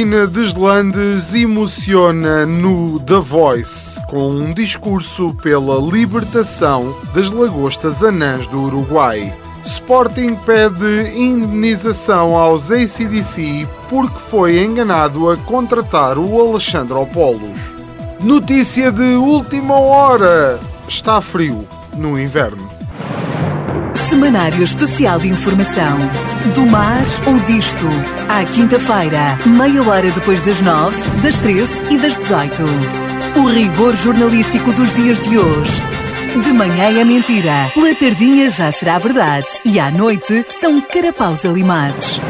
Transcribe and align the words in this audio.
Carolina 0.00 0.26
Deslandes 0.26 1.34
emociona 1.34 2.46
no 2.46 2.98
The 3.00 3.18
Voice 3.20 4.00
com 4.06 4.30
um 4.30 4.50
discurso 4.50 5.34
pela 5.42 5.78
libertação 5.78 6.96
das 7.12 7.30
lagostas 7.30 8.02
anãs 8.02 8.46
do 8.46 8.62
Uruguai. 8.62 9.30
Sporting 9.62 10.36
pede 10.36 11.20
indenização 11.20 12.34
aos 12.34 12.70
ACDC 12.70 13.68
porque 13.90 14.18
foi 14.18 14.64
enganado 14.64 15.30
a 15.30 15.36
contratar 15.36 16.16
o 16.16 16.40
Alexandre 16.40 16.94
Opolos. 16.94 17.60
Notícia 18.22 18.90
de 18.90 19.16
última 19.16 19.74
hora: 19.74 20.58
está 20.88 21.20
frio 21.20 21.68
no 21.94 22.18
inverno. 22.18 22.70
Semanário 24.08 24.62
Especial 24.62 25.18
de 25.18 25.28
Informação. 25.28 25.98
Do 26.54 26.66
mar 26.66 27.04
ou 27.26 27.38
disto. 27.40 27.86
À 28.28 28.44
quinta-feira, 28.44 29.38
meia 29.44 29.82
hora 29.82 30.10
depois 30.10 30.42
das 30.42 30.58
nove, 30.62 30.96
das 31.22 31.36
treze 31.36 31.72
e 31.90 31.98
das 31.98 32.16
dezoito. 32.16 32.64
O 33.36 33.46
rigor 33.46 33.94
jornalístico 33.94 34.72
dos 34.72 34.92
dias 34.94 35.20
de 35.20 35.38
hoje. 35.38 35.82
De 36.42 36.52
manhã 36.52 36.98
é 36.98 37.04
mentira, 37.04 37.70
pela 37.74 37.94
tardinha 37.94 38.48
já 38.48 38.72
será 38.72 38.98
verdade 38.98 39.46
e 39.64 39.78
à 39.78 39.90
noite 39.90 40.46
são 40.60 40.80
carapaus 40.80 41.44
alimados. 41.44 42.20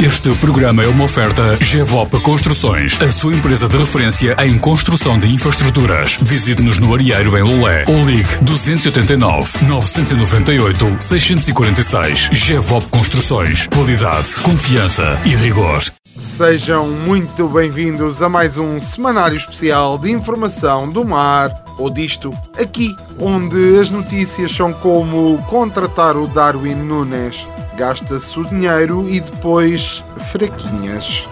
Este 0.00 0.32
programa 0.36 0.84
é 0.84 0.86
uma 0.86 1.04
oferta 1.04 1.58
GEVOP 1.60 2.20
Construções, 2.20 3.02
a 3.02 3.10
sua 3.10 3.34
empresa 3.34 3.66
de 3.66 3.76
referência 3.76 4.36
em 4.44 4.56
construção 4.56 5.18
de 5.18 5.26
infraestruturas. 5.26 6.16
Visite-nos 6.22 6.78
no 6.78 6.94
Arieiro 6.94 7.36
em 7.36 7.42
Lolé 7.42 7.84
ou 7.88 8.08
ligue 8.08 8.38
289 8.42 9.66
998 9.66 11.02
646. 11.02 12.30
GEVOP 12.30 12.88
Construções. 12.90 13.66
Qualidade, 13.66 14.40
confiança 14.40 15.18
e 15.24 15.34
rigor. 15.34 15.82
Sejam 16.16 16.88
muito 16.88 17.48
bem-vindos 17.48 18.22
a 18.22 18.28
mais 18.28 18.56
um 18.56 18.78
semanário 18.78 19.36
especial 19.36 19.98
de 19.98 20.12
informação 20.12 20.88
do 20.88 21.04
mar 21.04 21.52
ou 21.76 21.90
disto, 21.90 22.30
aqui, 22.60 22.94
onde 23.18 23.78
as 23.78 23.90
notícias 23.90 24.52
são 24.52 24.72
como 24.72 25.42
contratar 25.48 26.16
o 26.16 26.28
Darwin 26.28 26.76
Nunes 26.76 27.46
gasta-se 27.78 28.40
o 28.40 28.44
dinheiro 28.44 29.08
e 29.08 29.20
depois 29.20 30.02
fraquinhas. 30.32 31.28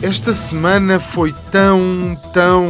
Esta 0.00 0.32
semana 0.32 1.00
foi 1.00 1.34
tão, 1.50 2.16
tão, 2.32 2.66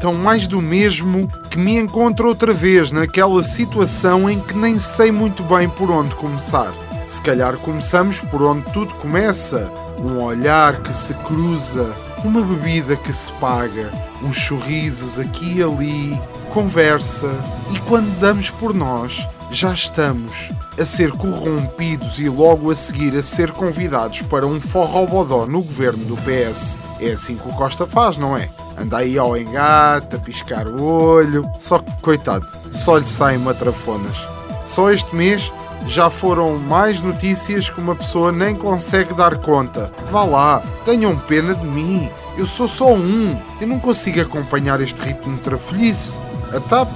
tão 0.00 0.14
mais 0.14 0.46
do 0.46 0.60
mesmo 0.60 1.30
que 1.50 1.58
me 1.58 1.76
encontro 1.76 2.28
outra 2.28 2.54
vez 2.54 2.90
naquela 2.90 3.42
situação 3.44 4.28
em 4.28 4.40
que 4.40 4.56
nem 4.56 4.78
sei 4.78 5.12
muito 5.12 5.42
bem 5.42 5.68
por 5.68 5.90
onde 5.90 6.14
começar. 6.14 6.72
Se 7.06 7.20
calhar 7.20 7.58
começamos 7.58 8.20
por 8.20 8.42
onde 8.42 8.62
tudo 8.72 8.94
começa: 8.94 9.70
um 9.98 10.22
olhar 10.22 10.82
que 10.82 10.96
se 10.96 11.12
cruza, 11.12 11.92
uma 12.24 12.40
bebida 12.40 12.96
que 12.96 13.12
se 13.12 13.30
paga, 13.32 13.90
uns 14.22 14.38
sorrisos 14.38 15.18
aqui 15.18 15.58
e 15.58 15.62
ali, 15.62 16.20
conversa, 16.54 17.30
e 17.70 17.78
quando 17.80 18.18
damos 18.18 18.48
por 18.48 18.72
nós, 18.74 19.26
já 19.50 19.72
estamos 19.72 20.50
a 20.80 20.84
ser 20.84 21.12
corrompidos 21.12 22.18
e 22.18 22.28
logo 22.30 22.70
a 22.70 22.74
seguir 22.74 23.14
a 23.14 23.22
ser 23.22 23.52
convidados 23.52 24.22
para 24.22 24.46
um 24.46 24.58
forrobodó 24.58 25.44
no 25.44 25.62
governo 25.62 26.02
do 26.06 26.16
PS. 26.16 26.78
É 26.98 27.10
assim 27.10 27.36
que 27.36 27.46
o 27.46 27.52
Costa 27.52 27.86
faz, 27.86 28.16
não 28.16 28.34
é? 28.34 28.48
Anda 28.78 28.98
aí 28.98 29.18
ao 29.18 29.36
engate, 29.36 30.16
a 30.16 30.18
piscar 30.18 30.66
o 30.66 30.82
olho. 30.82 31.44
Só 31.58 31.80
que, 31.80 31.92
coitado, 32.00 32.46
só 32.72 32.96
lhe 32.96 33.04
saem 33.04 33.38
matrafonas. 33.38 34.16
Só 34.64 34.90
este 34.90 35.14
mês 35.14 35.52
já 35.86 36.08
foram 36.08 36.58
mais 36.58 37.02
notícias 37.02 37.68
que 37.68 37.80
uma 37.80 37.94
pessoa 37.94 38.32
nem 38.32 38.56
consegue 38.56 39.12
dar 39.12 39.36
conta. 39.36 39.92
Vá 40.10 40.24
lá, 40.24 40.62
tenham 40.86 41.14
pena 41.18 41.54
de 41.54 41.68
mim. 41.68 42.08
Eu 42.38 42.46
sou 42.46 42.66
só 42.66 42.94
um. 42.94 43.36
Eu 43.60 43.66
não 43.66 43.78
consigo 43.78 44.20
acompanhar 44.22 44.80
este 44.80 45.00
ritmo 45.02 45.36
trafolhice. 45.36 46.18
A 46.54 46.60
TAP 46.60 46.88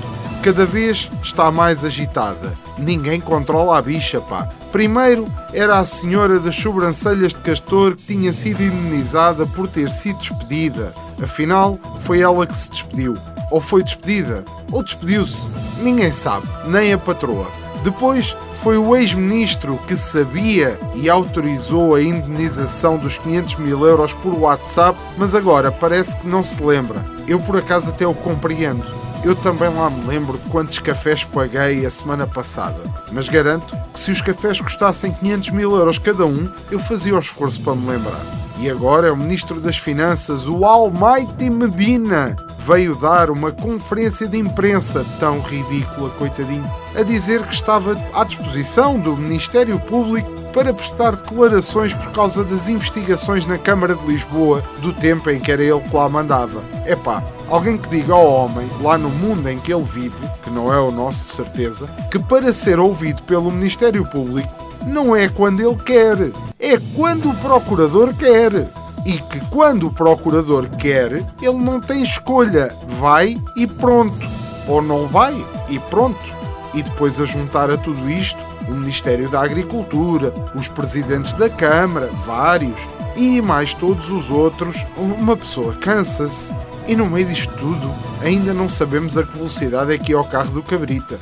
cada 0.44 0.66
vez 0.66 1.10
está 1.22 1.50
mais 1.50 1.86
agitada. 1.86 2.52
Ninguém 2.76 3.18
controla 3.18 3.78
a 3.78 3.82
bicha, 3.82 4.20
pá. 4.20 4.46
Primeiro 4.70 5.24
era 5.54 5.78
a 5.78 5.86
senhora 5.86 6.38
das 6.38 6.54
sobrancelhas 6.54 7.32
de 7.32 7.40
castor 7.40 7.96
que 7.96 8.14
tinha 8.14 8.30
sido 8.30 8.62
indenizada 8.62 9.46
por 9.46 9.66
ter 9.66 9.90
sido 9.90 10.18
despedida. 10.18 10.92
Afinal, 11.22 11.78
foi 12.02 12.20
ela 12.20 12.46
que 12.46 12.54
se 12.54 12.70
despediu. 12.70 13.14
Ou 13.50 13.58
foi 13.58 13.82
despedida, 13.82 14.44
ou 14.70 14.84
despediu-se. 14.84 15.48
Ninguém 15.78 16.12
sabe, 16.12 16.46
nem 16.66 16.92
a 16.92 16.98
patroa. 16.98 17.50
Depois 17.82 18.36
foi 18.62 18.76
o 18.76 18.94
ex-ministro 18.94 19.78
que 19.88 19.96
sabia 19.96 20.78
e 20.94 21.08
autorizou 21.08 21.94
a 21.94 22.02
indenização 22.02 22.98
dos 22.98 23.16
500 23.16 23.56
mil 23.56 23.86
euros 23.86 24.12
por 24.12 24.34
WhatsApp, 24.34 24.98
mas 25.16 25.34
agora 25.34 25.72
parece 25.72 26.18
que 26.18 26.26
não 26.26 26.42
se 26.42 26.62
lembra. 26.62 27.02
Eu 27.26 27.40
por 27.40 27.56
acaso 27.56 27.88
até 27.88 28.06
o 28.06 28.12
compreendo 28.12 29.03
eu 29.24 29.34
também 29.34 29.70
lá 29.70 29.88
me 29.88 30.04
lembro 30.06 30.36
de 30.36 30.48
quantos 30.50 30.78
cafés 30.78 31.24
paguei 31.24 31.86
a 31.86 31.90
semana 31.90 32.26
passada, 32.26 32.82
mas 33.10 33.26
garanto 33.26 33.74
que 33.90 33.98
se 33.98 34.10
os 34.10 34.20
cafés 34.20 34.60
custassem 34.60 35.12
500 35.12 35.50
mil 35.50 35.74
euros 35.74 35.98
cada 35.98 36.26
um, 36.26 36.46
eu 36.70 36.78
fazia 36.78 37.16
o 37.16 37.18
esforço 37.18 37.62
para 37.62 37.74
me 37.74 37.88
lembrar. 37.88 38.20
E 38.58 38.70
agora 38.70 39.12
o 39.12 39.16
Ministro 39.16 39.60
das 39.60 39.76
Finanças, 39.76 40.46
o 40.46 40.64
Almighty 40.64 41.50
Medina, 41.50 42.36
veio 42.64 42.94
dar 42.94 43.30
uma 43.30 43.52
conferência 43.52 44.26
de 44.26 44.38
imprensa 44.38 45.04
tão 45.20 45.40
ridícula, 45.40 46.08
coitadinho, 46.10 46.64
a 46.96 47.02
dizer 47.02 47.42
que 47.42 47.52
estava 47.52 47.94
à 48.14 48.24
disposição 48.24 48.98
do 48.98 49.16
Ministério 49.16 49.78
Público 49.78 50.30
para 50.54 50.72
prestar 50.72 51.16
declarações 51.16 51.92
por 51.92 52.10
causa 52.12 52.42
das 52.42 52.68
investigações 52.68 53.44
na 53.44 53.58
Câmara 53.58 53.94
de 53.94 54.06
Lisboa 54.06 54.62
do 54.80 54.92
tempo 54.94 55.28
em 55.28 55.40
que 55.40 55.52
era 55.52 55.62
ele 55.62 55.80
que 55.80 55.94
lá 55.94 56.08
mandava. 56.08 56.62
Epá, 56.86 57.22
alguém 57.50 57.76
que 57.76 57.88
diga 57.88 58.14
ao 58.14 58.26
homem, 58.26 58.66
lá 58.80 58.96
no 58.96 59.10
mundo 59.10 59.46
em 59.50 59.58
que 59.58 59.74
ele 59.74 59.84
vive, 59.84 60.26
que 60.42 60.48
não 60.48 60.72
é 60.72 60.80
o 60.80 60.90
nosso 60.90 61.26
de 61.26 61.32
certeza, 61.32 61.86
que 62.10 62.18
para 62.18 62.52
ser 62.52 62.78
ouvido 62.78 63.22
pelo 63.24 63.50
Ministério 63.50 64.04
Público 64.04 64.64
não 64.86 65.14
é 65.14 65.28
quando 65.28 65.60
ele 65.60 65.76
quer, 65.82 66.16
é 66.64 66.80
quando 66.94 67.28
o 67.28 67.34
procurador 67.34 68.14
quer 68.14 68.50
e 69.04 69.18
que 69.18 69.38
quando 69.50 69.86
o 69.86 69.92
procurador 69.92 70.66
quer, 70.70 71.12
ele 71.42 71.58
não 71.58 71.78
tem 71.78 72.02
escolha, 72.02 72.74
vai 72.98 73.36
e 73.54 73.66
pronto, 73.66 74.26
ou 74.66 74.80
não 74.80 75.06
vai 75.06 75.34
e 75.68 75.78
pronto. 75.78 76.24
E 76.72 76.82
depois 76.82 77.20
a 77.20 77.26
juntar 77.26 77.70
a 77.70 77.76
tudo 77.76 78.10
isto 78.10 78.42
o 78.66 78.74
Ministério 78.74 79.28
da 79.28 79.42
Agricultura, 79.42 80.32
os 80.54 80.66
presidentes 80.66 81.34
da 81.34 81.50
Câmara, 81.50 82.08
vários, 82.24 82.80
e 83.14 83.42
mais 83.42 83.74
todos 83.74 84.10
os 84.10 84.30
outros, 84.30 84.86
uma 84.96 85.36
pessoa 85.36 85.74
cansa-se. 85.74 86.54
E 86.88 86.96
no 86.96 87.06
meio 87.06 87.26
disto 87.26 87.54
tudo, 87.56 87.90
ainda 88.22 88.54
não 88.54 88.70
sabemos 88.70 89.18
a 89.18 89.22
que 89.22 89.36
velocidade 89.36 89.92
é 89.92 89.98
que 89.98 90.14
é 90.14 90.16
o 90.16 90.24
carro 90.24 90.50
do 90.50 90.62
Cabrita. 90.62 91.18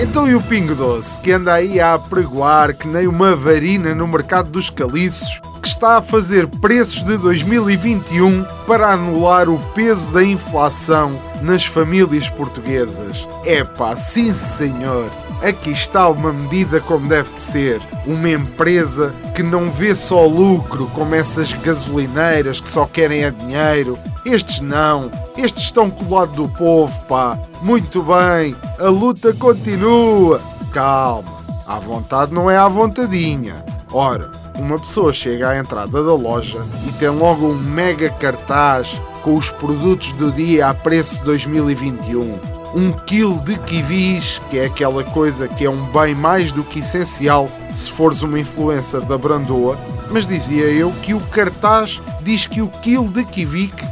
Então 0.00 0.28
e 0.28 0.34
o 0.36 0.40
Pingo 0.40 0.76
Doce, 0.76 1.18
que 1.18 1.32
anda 1.32 1.54
aí 1.54 1.80
a 1.80 1.98
pregoar 1.98 2.72
que 2.72 2.86
nem 2.86 3.08
uma 3.08 3.34
varina 3.34 3.92
no 3.96 4.06
mercado 4.06 4.48
dos 4.48 4.70
caliços, 4.70 5.40
que 5.60 5.66
está 5.66 5.96
a 5.96 6.02
fazer 6.02 6.46
preços 6.46 7.04
de 7.04 7.16
2021 7.18 8.44
para 8.64 8.92
anular 8.92 9.48
o 9.48 9.58
peso 9.74 10.12
da 10.12 10.22
inflação 10.22 11.10
nas 11.42 11.64
famílias 11.64 12.28
portuguesas. 12.28 13.28
É 13.44 13.64
pá, 13.64 13.96
sim 13.96 14.32
senhor! 14.32 15.10
Aqui 15.42 15.70
está 15.70 16.08
uma 16.08 16.32
medida 16.32 16.80
como 16.80 17.08
deve 17.08 17.32
de 17.32 17.38
ser. 17.38 17.80
Uma 18.06 18.30
empresa 18.30 19.14
que 19.36 19.42
não 19.42 19.70
vê 19.70 19.94
só 19.94 20.26
lucro, 20.26 20.90
como 20.94 21.14
essas 21.14 21.52
gasolineiras 21.52 22.60
que 22.60 22.68
só 22.68 22.86
querem 22.86 23.24
a 23.24 23.30
dinheiro. 23.30 23.96
Estes 24.24 24.60
não. 24.60 25.10
Estes 25.36 25.64
estão 25.64 25.90
colados 25.90 26.34
do 26.34 26.48
povo, 26.48 26.98
pá. 27.04 27.38
Muito 27.62 28.02
bem. 28.02 28.54
A 28.78 28.88
luta 28.88 29.32
continua. 29.32 30.40
Calma. 30.72 31.38
À 31.66 31.78
vontade 31.78 32.32
não 32.32 32.50
é 32.50 32.56
à 32.56 32.68
vontadinha. 32.68 33.64
Ora, 33.92 34.30
uma 34.58 34.78
pessoa 34.78 35.12
chega 35.12 35.50
à 35.50 35.58
entrada 35.58 36.02
da 36.02 36.14
loja 36.14 36.58
e 36.86 36.92
tem 36.92 37.08
logo 37.08 37.46
um 37.46 37.54
mega 37.54 38.10
cartaz 38.10 39.00
com 39.22 39.36
os 39.36 39.50
produtos 39.50 40.12
do 40.12 40.32
dia 40.32 40.68
a 40.68 40.74
preço 40.74 41.22
2021 41.24 42.58
um 42.74 42.92
quilo 42.92 43.38
de 43.40 43.56
kiwis, 43.58 44.40
que 44.50 44.58
é 44.58 44.66
aquela 44.66 45.02
coisa 45.02 45.48
que 45.48 45.64
é 45.64 45.70
um 45.70 45.84
bem 45.86 46.14
mais 46.14 46.52
do 46.52 46.62
que 46.62 46.80
essencial 46.80 47.48
se 47.74 47.90
fores 47.90 48.22
uma 48.22 48.38
influencer 48.38 49.00
da 49.02 49.16
Brandoa, 49.16 49.78
mas 50.10 50.26
dizia 50.26 50.64
eu 50.64 50.92
que 51.02 51.14
o 51.14 51.20
cartaz 51.20 52.00
diz 52.22 52.46
que 52.46 52.60
o 52.60 52.68
quilo 52.68 53.08
de 53.08 53.24
que 53.24 53.46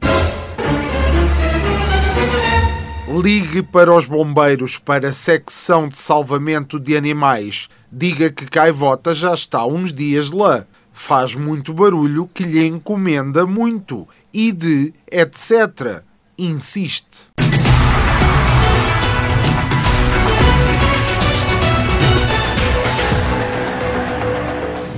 Ligue 3.06 3.62
para 3.62 3.94
os 3.94 4.06
bombeiros 4.06 4.78
para 4.78 5.08
a 5.08 5.12
secção 5.12 5.86
de 5.86 5.98
salvamento 5.98 6.80
de 6.80 6.96
animais. 6.96 7.68
Diga 7.92 8.30
que 8.30 8.46
Caivota 8.46 9.14
já 9.14 9.34
está 9.34 9.66
uns 9.66 9.92
dias 9.92 10.30
lá. 10.30 10.64
Faz 10.90 11.34
muito 11.34 11.74
barulho 11.74 12.30
que 12.32 12.44
lhe 12.44 12.66
encomenda 12.66 13.44
muito. 13.44 14.08
E 14.32 14.50
de 14.52 14.94
etc. 15.12 16.02
Insiste. 16.38 17.34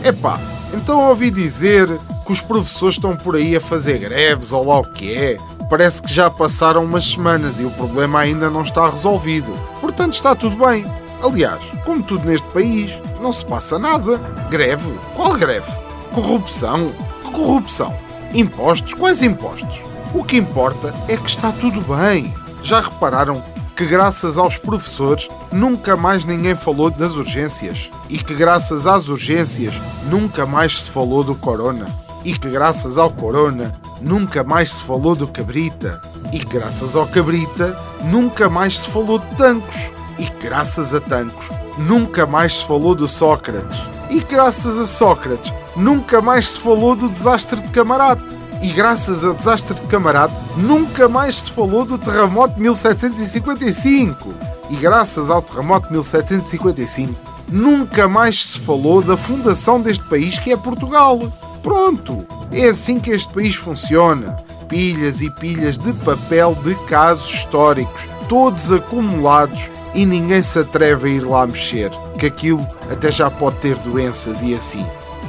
Epá, 0.07 0.39
então 0.73 1.09
ouvi 1.09 1.33
dizer 1.33 1.89
que 2.25 2.33
os 2.33 2.41
professores 2.41 2.95
estão 2.95 3.17
por 3.17 3.35
aí 3.35 3.57
a 3.57 3.61
fazer 3.61 3.99
greves 3.99 4.53
ou 4.53 4.65
lá 4.65 4.79
o 4.79 4.85
que 4.85 5.13
é. 5.13 5.37
Parece 5.69 6.01
que 6.01 6.15
já 6.15 6.31
passaram 6.31 6.85
umas 6.85 7.05
semanas 7.05 7.59
e 7.59 7.65
o 7.65 7.73
problema 7.73 8.21
ainda 8.21 8.49
não 8.49 8.63
está 8.63 8.89
resolvido. 8.89 9.51
Portanto, 9.81 10.15
está 10.15 10.33
tudo 10.37 10.65
bem. 10.65 10.85
Aliás, 11.25 11.61
como 11.85 12.05
tudo 12.05 12.25
neste 12.25 12.47
país, 12.53 12.93
não 13.21 13.33
se 13.33 13.45
passa 13.45 13.81
nada. 13.81 14.17
Greve? 14.49 14.97
Qual 15.17 15.35
greve? 15.35 15.67
Corrupção? 16.15 16.93
Que 17.25 17.33
corrupção? 17.33 17.93
Impostos? 18.33 18.95
Quais 18.95 19.23
impostos? 19.23 19.81
O 20.15 20.23
que 20.23 20.37
importa 20.37 20.95
é 21.09 21.17
que 21.17 21.29
está 21.29 21.51
tudo 21.51 21.81
bem. 21.97 22.33
Já 22.63 22.81
repararam 22.81 23.43
que 23.77 23.85
graças 23.85 24.39
aos 24.39 24.57
professores 24.57 25.29
nunca 25.53 25.95
mais 25.97 26.25
ninguém 26.25 26.57
falou 26.57 26.91
das 26.91 27.15
urgências. 27.15 27.91
E 28.09 28.17
que 28.17 28.35
graças 28.35 28.87
às 28.87 29.11
urgências 29.11 29.75
nunca 30.09 30.47
mais 30.47 30.85
se 30.85 30.91
falou 30.91 31.23
do 31.23 31.35
corona. 31.35 31.85
E 32.25 32.33
que 32.33 32.49
graças 32.49 32.97
ao 32.97 33.11
corona 33.11 33.71
nunca 34.01 34.43
mais 34.43 34.73
se 34.73 34.83
falou 34.83 35.15
do 35.15 35.29
cabrita. 35.29 36.01
E 36.33 36.39
que 36.39 36.59
graças 36.59 36.97
ao 36.97 37.07
cabrita 37.07 37.77
nunca 38.05 38.49
mais 38.49 38.79
se 38.81 38.89
falou 38.89 39.19
de 39.19 39.37
tancos. 39.37 39.91
E 40.19 40.25
que 40.25 40.47
graças 40.47 40.95
a 40.95 41.01
tancos 41.01 41.51
nunca 41.77 42.25
mais 42.25 42.57
se 42.57 42.67
falou 42.67 42.95
do 42.95 43.07
Sócrates. 43.07 43.79
E 44.09 44.23
que 44.23 44.35
graças 44.35 44.79
a 44.79 44.87
Sócrates 44.87 45.53
nunca 45.77 46.23
mais 46.23 46.49
se 46.49 46.61
falou 46.61 46.97
do 46.97 47.11
desastre 47.11 47.61
de 47.61 47.69
Camarate 47.69 48.46
e 48.67 48.73
graças 48.73 49.25
ao 49.25 49.33
desastre 49.33 49.81
de 49.81 49.87
Camarate, 49.87 50.35
nunca 50.57 51.09
mais 51.09 51.37
se 51.43 51.53
falou 51.53 51.85
do 51.85 51.97
terremoto 51.97 52.57
de 52.57 52.63
1755. 52.63 54.35
E 54.69 54.75
graças 54.75 55.31
ao 55.31 55.41
terremoto 55.41 55.87
de 55.87 55.93
1755, 55.93 57.15
nunca 57.53 58.09
mais 58.09 58.45
se 58.45 58.61
falou 58.61 59.01
da 59.01 59.17
fundação 59.17 59.81
deste 59.81 60.05
país 60.07 60.41
que 60.41 60.51
é 60.51 60.57
Portugal. 60.57 61.17
Pronto, 61.63 62.19
é 62.51 62.67
assim 62.67 62.99
que 62.99 63.13
este 63.13 63.33
país 63.33 63.55
funciona. 63.55 64.35
Pilhas 64.69 65.21
e 65.21 65.31
pilhas 65.31 65.79
de 65.79 65.93
papel 65.93 66.57
de 66.65 66.75
casos 66.87 67.33
históricos, 67.33 68.09
todos 68.29 68.73
acumulados 68.73 69.71
e 69.95 70.05
ninguém 70.05 70.43
se 70.43 70.59
atreve 70.59 71.09
a 71.09 71.13
ir 71.13 71.21
lá 71.21 71.47
mexer, 71.47 71.93
que 72.19 72.27
aquilo 72.27 72.67
até 72.91 73.13
já 73.13 73.31
pode 73.31 73.59
ter 73.59 73.77
doenças 73.77 74.43
e 74.43 74.53
assim. 74.53 74.85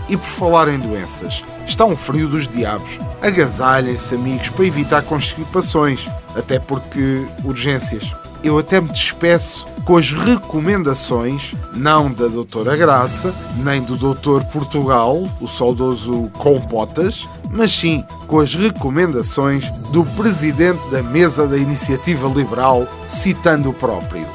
E 0.09 0.15
por 0.15 0.25
falar 0.25 0.69
em 0.69 0.79
doenças, 0.79 1.43
está 1.65 1.83
um 1.85 1.97
frio 1.97 2.27
dos 2.27 2.47
diabos. 2.47 2.99
Agasalhem-se, 3.21 4.15
amigos, 4.15 4.49
para 4.49 4.65
evitar 4.65 5.01
constipações, 5.01 6.07
até 6.35 6.59
porque 6.59 7.25
urgências. 7.43 8.09
Eu 8.43 8.57
até 8.57 8.79
me 8.79 8.87
despeço 8.87 9.65
com 9.83 9.97
as 9.97 10.11
recomendações, 10.11 11.53
não 11.75 12.11
da 12.11 12.27
Doutora 12.27 12.75
Graça, 12.77 13.33
nem 13.57 13.81
do 13.81 13.97
Doutor 13.97 14.43
Portugal, 14.45 15.23
o 15.41 15.47
saudoso 15.47 16.23
Compotas, 16.37 17.27
mas 17.49 17.71
sim 17.71 18.03
com 18.27 18.39
as 18.39 18.53
recomendações 18.53 19.69
do 19.91 20.05
Presidente 20.05 20.89
da 20.89 21.01
Mesa 21.01 21.47
da 21.47 21.57
Iniciativa 21.57 22.27
Liberal, 22.27 22.87
citando 23.07 23.69
o 23.69 23.73
próprio. 23.73 24.25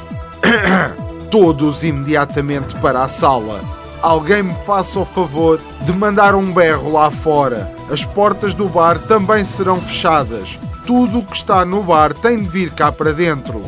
Todos 1.31 1.83
imediatamente 1.83 2.75
para 2.75 3.03
a 3.03 3.07
sala 3.07 3.82
alguém 4.03 4.43
me 4.43 4.53
faça 4.65 4.99
o 4.99 5.05
favor 5.05 5.61
de 5.81 5.93
mandar 5.93 6.35
um 6.35 6.53
berro 6.53 6.91
lá 6.91 7.09
fora. 7.09 7.73
As 7.89 8.03
portas 8.03 8.53
do 8.53 8.67
bar 8.67 8.99
também 8.99 9.45
serão 9.45 9.79
fechadas. 9.79 10.59
Tudo 10.85 11.19
o 11.19 11.25
que 11.25 11.37
está 11.37 11.63
no 11.63 11.81
bar 11.81 12.13
tem 12.13 12.43
de 12.43 12.49
vir 12.49 12.71
cá 12.71 12.91
para 12.91 13.13
dentro. 13.13 13.63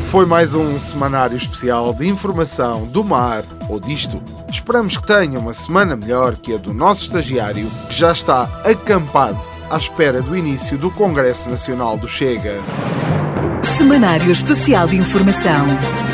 Foi 0.00 0.24
mais 0.24 0.54
um 0.54 0.76
semanário 0.78 1.36
especial 1.36 1.92
de 1.92 2.08
informação 2.08 2.82
do 2.84 3.04
mar 3.04 3.44
ou 3.68 3.78
disto. 3.78 4.20
Esperamos 4.50 4.96
que 4.96 5.06
tenha 5.06 5.38
uma 5.38 5.52
semana 5.52 5.94
melhor 5.94 6.34
que 6.36 6.54
a 6.54 6.56
do 6.56 6.72
nosso 6.72 7.02
estagiário, 7.02 7.70
que 7.88 7.94
já 7.94 8.10
está 8.10 8.44
acampado 8.64 9.38
à 9.68 9.76
espera 9.76 10.20
do 10.20 10.34
início 10.34 10.78
do 10.78 10.90
Congresso 10.90 11.50
Nacional 11.50 11.96
do 11.96 12.08
Chega. 12.08 12.56
Semanário 13.80 14.30
Especial 14.30 14.86
de 14.86 14.96
Informação. 14.96 15.66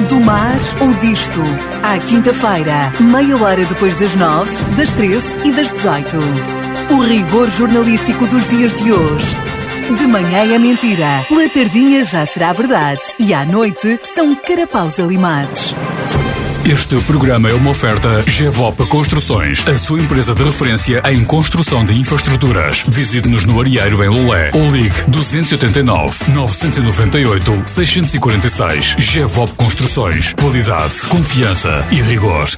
Do 0.09 0.21
mar 0.21 0.57
ou 0.81 0.95
disto. 0.99 1.41
À 1.83 1.99
quinta-feira, 1.99 2.93
meia 3.01 3.37
hora 3.37 3.65
depois 3.65 3.99
das 3.99 4.15
nove, 4.15 4.53
das 4.77 4.93
treze 4.93 5.27
e 5.45 5.51
das 5.51 5.73
dezoito. 5.73 6.17
O 6.93 7.01
rigor 7.01 7.51
jornalístico 7.51 8.25
dos 8.29 8.47
dias 8.47 8.73
de 8.77 8.93
hoje. 8.93 9.37
De 9.99 10.07
manhã 10.07 10.55
é 10.55 10.59
mentira, 10.61 11.27
pela 11.29 11.49
tardinha 11.49 12.05
já 12.05 12.25
será 12.25 12.53
verdade 12.53 13.01
e 13.19 13.35
à 13.35 13.45
noite 13.45 13.99
são 14.15 14.33
carapaus 14.37 15.01
alimados. 15.01 15.75
Este 16.69 17.01
programa 17.03 17.49
é 17.49 17.55
uma 17.55 17.71
oferta 17.71 18.25
GEVOP 18.27 18.89
Construções, 18.89 19.65
a 19.69 19.79
sua 19.79 20.01
empresa 20.01 20.35
de 20.35 20.43
referência 20.43 21.01
em 21.09 21.25
construção 21.25 21.85
de 21.85 21.97
infraestruturas. 21.97 22.83
Visite-nos 22.89 23.45
no 23.45 23.61
Arieiro 23.61 24.03
em 24.03 24.09
Lolé 24.09 24.51
ou 24.53 24.75
ligue 24.75 25.05
289 25.07 26.33
998 26.33 27.63
646. 27.67 28.97
GEVOP 28.99 29.55
Construções. 29.55 30.33
Qualidade, 30.33 31.03
confiança 31.09 31.87
e 31.93 32.03
rigor. 32.03 32.49